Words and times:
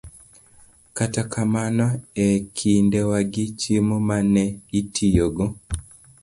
Kata 0.97 1.21
kamano, 1.33 1.85
e 2.27 2.27
kindewagi, 2.55 3.43
chiemo 3.59 3.95
ma 4.07 4.17
ne 4.33 4.45
itiyogo 4.79 5.45